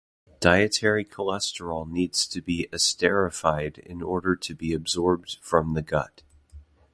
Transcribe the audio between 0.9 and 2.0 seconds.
cholesterol